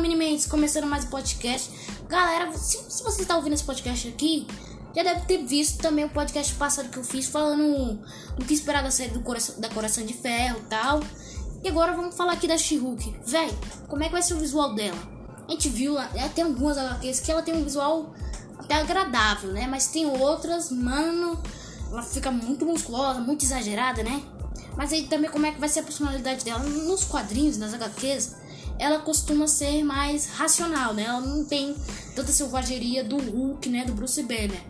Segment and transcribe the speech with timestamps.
[0.00, 1.70] Mini Mendes, começando mais um podcast.
[2.08, 4.46] Galera, se, se você está ouvindo esse podcast aqui,
[4.96, 7.98] já deve ter visto também o podcast passado que eu fiz falando
[8.38, 11.00] do que esperar da série do coração, da Coração de Ferro e tal.
[11.62, 13.14] E agora vamos falar aqui da She-Hulk.
[13.26, 13.50] Véi,
[13.88, 14.98] como é que vai ser o visual dela?
[15.46, 15.96] A gente viu,
[16.34, 18.14] tem algumas HQs que ela tem um visual
[18.58, 19.66] até agradável, né?
[19.66, 21.38] Mas tem outras, mano,
[21.90, 24.22] ela fica muito musculosa, muito exagerada, né?
[24.76, 28.40] Mas aí também como é que vai ser a personalidade dela nos quadrinhos, nas HQs?
[28.80, 31.04] Ela costuma ser mais racional, né?
[31.04, 31.76] Ela não tem
[32.16, 33.84] tanta selvageria do Hulk, né?
[33.84, 34.62] Do Bruce Banner.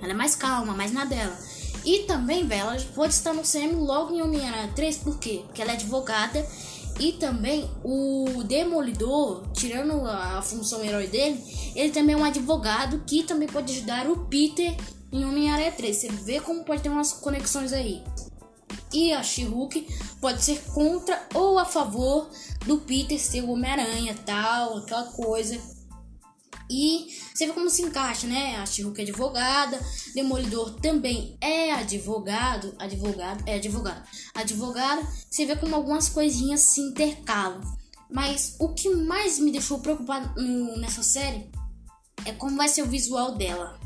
[0.00, 1.36] Ela é mais calma, mais na dela.
[1.84, 5.42] E também, velho, ela pode estar no CM logo em Homem-Aranha 3, por quê?
[5.44, 6.44] Porque ela é advogada.
[6.98, 11.42] E também o Demolidor, tirando a função herói dele,
[11.74, 14.74] ele também é um advogado que também pode ajudar o Peter
[15.12, 15.96] em Homem-Aranha 3.
[15.96, 18.02] Você vê como pode ter umas conexões aí.
[18.94, 19.88] E a She-Hulk
[20.20, 22.30] pode ser contra ou a favor
[22.64, 25.60] do Peter ser o Homem-Aranha, tal, aquela coisa.
[26.70, 28.56] E você vê como se encaixa, né?
[28.56, 35.02] A She-Hulk é advogada, Demolidor também é advogado, advogado, é advogado, advogada.
[35.28, 37.60] Você vê como algumas coisinhas se intercalam.
[38.08, 40.40] Mas o que mais me deixou preocupado
[40.78, 41.50] nessa série
[42.24, 43.76] é como vai ser o visual dela.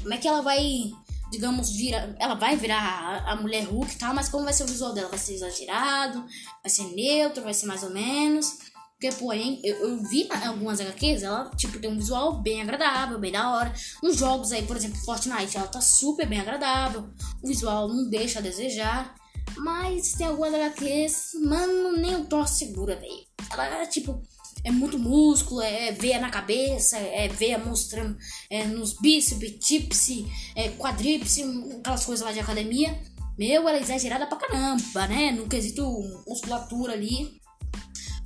[0.00, 0.92] Como é que ela vai
[1.30, 4.64] digamos, vira, ela vai virar a, a mulher Hulk e tal, mas como vai ser
[4.64, 5.08] o visual dela?
[5.08, 6.24] Vai ser exagerado?
[6.62, 7.42] Vai ser neutro?
[7.42, 8.58] Vai ser mais ou menos?
[8.98, 13.30] Porque, porém, eu, eu vi algumas HQs, ela, tipo, tem um visual bem agradável, bem
[13.30, 13.72] da hora.
[14.02, 17.06] Nos jogos aí, por exemplo, Fortnite, ela tá super bem agradável.
[17.42, 19.14] O visual não deixa a desejar.
[19.58, 23.26] Mas tem algumas HQs, mano, nem o Thor segura, velho.
[23.52, 24.22] Ela, tipo,
[24.66, 28.18] é muito músculo, é veia na cabeça, é veia mostrando
[28.50, 31.38] é, nos bíceps, típice, é, quadríceps,
[31.78, 33.00] aquelas coisas lá de academia.
[33.38, 35.30] Meu, ela é exagerada pra caramba, né?
[35.30, 35.84] No quesito
[36.26, 37.40] musculatura ali.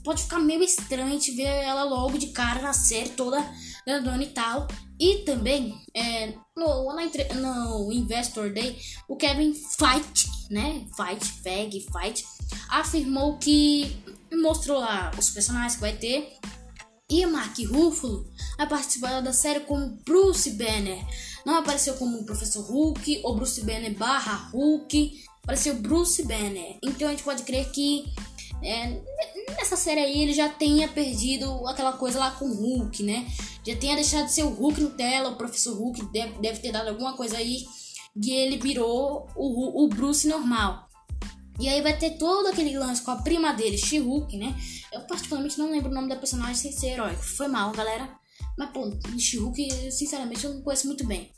[0.03, 3.39] Pode ficar meio estranho te ver ela logo de cara na série toda
[3.87, 4.67] grandona e tal.
[4.99, 6.91] E também, é, no,
[7.35, 10.87] no Investor Day, o Kevin Fight, né?
[10.97, 12.25] Fight, Fag, Fight,
[12.71, 13.95] afirmou que
[14.33, 16.37] mostrou lá os personagens que vai ter.
[17.11, 18.25] E Mark Ruffalo
[18.57, 21.05] vai participar da série como Bruce Banner.
[21.45, 25.25] Não apareceu como Professor Hulk ou Bruce Banner barra Hulk.
[25.43, 26.79] Apareceu Bruce Banner.
[26.83, 28.05] Então a gente pode crer que
[28.63, 29.01] é,
[29.57, 33.27] nessa série aí ele já tenha perdido aquela coisa lá com o Hulk, né?
[33.67, 36.71] Já tenha deixado de ser o Hulk no tela, o Professor Hulk deve, deve ter
[36.71, 37.65] dado alguma coisa aí
[38.17, 40.90] e ele virou o, o Bruce normal.
[41.61, 44.59] E aí vai ter todo aquele lance com a prima dele, She-Hulk, né?
[44.91, 47.23] Eu particularmente não lembro o nome da personagem sem ser heróico.
[47.23, 48.09] Foi mal, galera.
[48.57, 51.31] Mas, pô, She-Hulk, sinceramente, eu não conheço muito bem.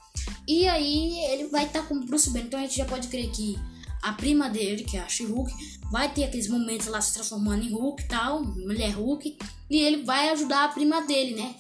[0.47, 2.47] E aí ele vai estar tá com o Bruce Banner.
[2.47, 3.59] Então a gente já pode crer que
[4.03, 5.53] a prima dele, que é a She-Hulk,
[5.91, 9.37] vai ter aqueles momentos lá se transformando em Hulk e tal, mulher Hulk,
[9.71, 11.55] e ele vai ajudar a prima dele, né?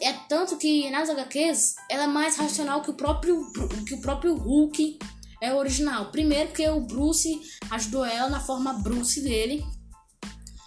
[0.00, 3.50] É, é, tanto que nas HQs ela é mais racional que o próprio,
[3.86, 4.98] que o próprio Hulk
[5.40, 6.10] é original.
[6.10, 7.40] Primeiro porque o Bruce
[7.70, 9.64] ajudou ela na forma Bruce dele.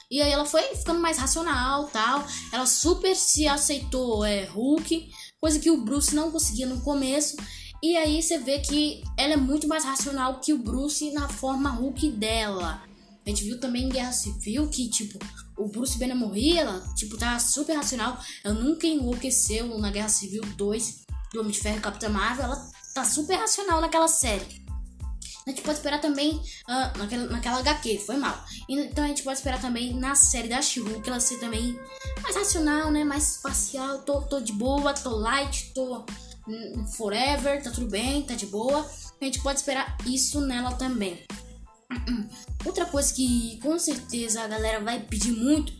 [0.10, 2.24] E aí ela foi ficando mais racional, tal.
[2.52, 7.36] Ela super se aceitou é, Hulk, coisa que o Bruce não conseguia no começo.
[7.82, 11.70] E aí você vê que ela é muito mais racional que o Bruce na forma
[11.70, 12.82] Hulk dela.
[13.26, 15.20] A gente viu também em Guerra Civil que, tipo,
[15.58, 18.18] o Bruce Banner morria, ela, tipo, tá super racional.
[18.44, 22.46] Ela nunca enlouqueceu na Guerra Civil 2 do Homem de Ferro e Capitã Marvel.
[22.46, 24.63] Ela tá super racional naquela série.
[25.46, 26.36] A gente pode esperar também
[26.70, 28.46] uh, naquela, naquela HQ, foi mal.
[28.70, 31.78] Então a gente pode esperar também na série da she que ela ser também
[32.22, 33.04] mais racional, né?
[33.04, 34.00] Mais espacial.
[34.00, 36.06] Tô, tô de boa, tô light, tô
[36.48, 38.90] hum, forever, tá tudo bem, tá de boa.
[39.20, 41.26] A gente pode esperar isso nela também.
[42.66, 45.74] Outra coisa que com certeza a galera vai pedir muito,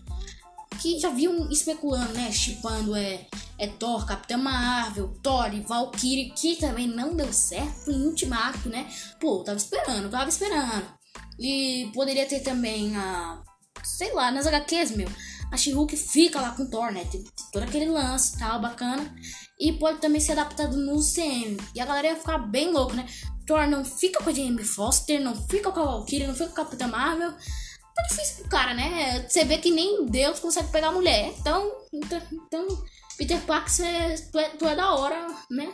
[0.82, 2.30] que já viam especulando, né?
[2.32, 3.28] Chipando é
[3.64, 8.90] é Thor, Capitã Marvel, Thor e Valkyrie, que também não deu certo em Ultimato, né?
[9.20, 10.86] Pô, eu tava esperando, eu tava esperando.
[11.40, 13.42] E poderia ter também a.
[13.84, 15.10] Sei lá, nas HQs, meu.
[15.52, 17.06] A She-Hulk fica lá com Thor, né?
[17.06, 19.14] Tem todo aquele lance tal, bacana.
[19.60, 21.58] E pode também ser adaptado no CM.
[21.76, 23.06] E a galera ia ficar bem louco, né?
[23.46, 26.62] Thor não fica com a Jamie Foster, não fica com a Valkyrie, não fica com
[26.62, 27.32] a Capitã Marvel.
[27.32, 29.28] Tá difícil pro cara, né?
[29.28, 31.34] Você vê que nem Deus consegue pegar mulher.
[31.40, 32.68] Então, então, então
[33.18, 35.74] Peter Parker, tu é, tu é da hora, né?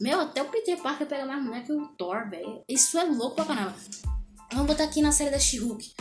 [0.00, 2.62] Meu, até o Peter Parker pega mais mulher que o Thor, velho.
[2.68, 3.74] Isso é louco pra caramba.
[4.52, 5.94] Vamos botar aqui na série da She-Hulk.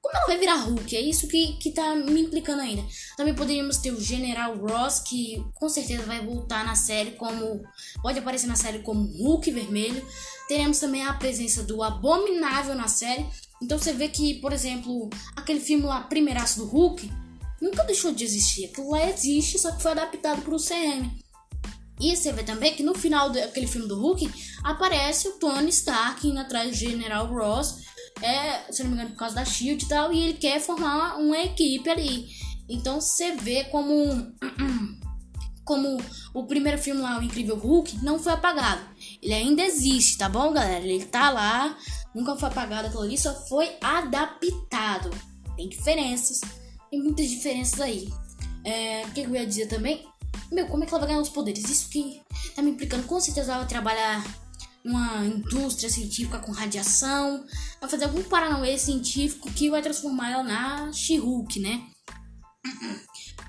[0.00, 0.96] Como ela vai virar Hulk?
[0.96, 2.84] É isso que, que tá me implicando ainda.
[3.16, 7.62] Também poderíamos ter o General Ross, que com certeza vai voltar na série como.
[8.02, 10.06] Pode aparecer na série como Hulk vermelho.
[10.46, 13.26] Teremos também a presença do Abominável na série.
[13.62, 17.10] Então você vê que, por exemplo, aquele filme lá, Primeiraço do Hulk,
[17.60, 18.66] nunca deixou de existir.
[18.66, 21.24] Aquilo lá existe, só que foi adaptado para o CM.
[22.00, 24.28] E você vê também que no final daquele filme do Hulk
[24.64, 27.84] aparece o Tony Stark indo atrás do General Ross,
[28.20, 31.16] é, se não me engano, por causa da Shield e tal, e ele quer formar
[31.18, 32.26] uma equipe ali.
[32.68, 33.94] Então você vê como
[35.64, 35.98] como
[36.34, 38.82] o primeiro filme lá, o Incrível Hulk, não foi apagado.
[39.22, 40.84] Ele ainda existe, tá bom, galera?
[40.84, 41.76] Ele tá lá,
[42.14, 45.10] nunca foi apagado aquilo ali, só foi adaptado.
[45.56, 46.40] Tem diferenças,
[47.02, 48.08] muitas diferenças aí.
[48.64, 50.06] É, o que eu ia dizer também?
[50.50, 51.68] Meu, como é que ela vai ganhar os poderes?
[51.68, 52.20] Isso que
[52.54, 53.06] tá me implicando.
[53.06, 54.24] Com certeza ela vai trabalhar
[54.84, 57.44] numa indústria científica com radiação,
[57.80, 61.82] vai fazer algum paranauê científico que vai transformar ela na She-Hulk, né?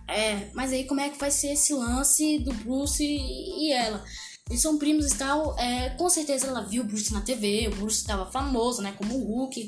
[0.07, 4.03] É, mas aí como é que vai ser esse lance do Bruce e, ela?
[4.50, 5.57] Eles são primos e tal.
[5.59, 7.68] É, com certeza ela viu o Bruce na TV.
[7.68, 8.94] O Bruce estava famoso, né?
[8.97, 9.68] Como o Hulk.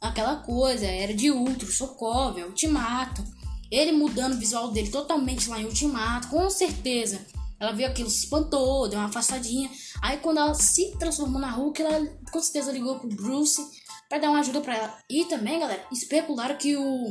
[0.00, 0.86] Aquela coisa.
[0.86, 3.24] Era de Ultron, Sokovia, Ultimato.
[3.70, 6.28] Ele mudando o visual dele totalmente lá em Ultimato.
[6.28, 7.20] Com certeza.
[7.60, 9.68] Ela viu aquilo, se espantou, deu uma afastadinha.
[10.00, 13.60] Aí quando ela se transformou na Hulk, ela com certeza ligou pro Bruce
[14.08, 14.98] para dar uma ajuda para ela.
[15.10, 17.10] E também, galera, especularam que o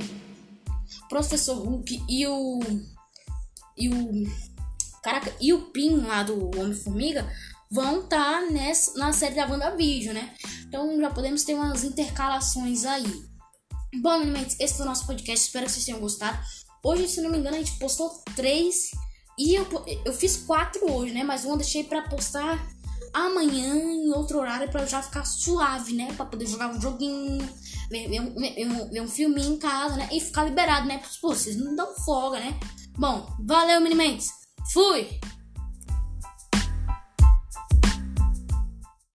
[1.10, 2.60] Professor Hulk e o.
[3.78, 4.24] E o.
[5.04, 7.30] Caraca, e o Pin lá do Homem-Formiga
[7.72, 10.34] vão estar tá nessa, na série da WandaVision, né?
[10.68, 13.26] Então já podemos ter umas intercalações aí.
[14.02, 15.46] Bom, meninos, esse foi o nosso podcast.
[15.46, 16.38] Espero que vocês tenham gostado.
[16.84, 18.92] Hoje, se não me engano, a gente postou três.
[19.38, 19.68] E eu,
[20.06, 21.24] eu fiz quatro hoje, né?
[21.24, 22.68] Mas um deixei pra postar
[23.14, 26.14] amanhã em outro horário para já ficar suave, né?
[26.14, 27.48] Para poder jogar um joguinho,
[27.90, 30.10] ver, ver, um, ver, ver um filminho em casa, né?
[30.12, 31.02] E ficar liberado, né?
[31.22, 32.60] Pô, vocês não dão folga, né?
[32.98, 34.30] Bom, valeu, Minimentes.
[34.74, 35.20] Fui!